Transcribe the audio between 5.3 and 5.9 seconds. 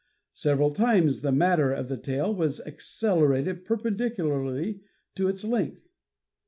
length.